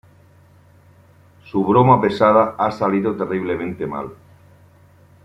Su 1.43 1.63
broma 1.63 2.01
pesada 2.01 2.55
ha 2.57 2.71
salido 2.71 3.15
terriblemente 3.15 3.85
mal. 3.85 4.11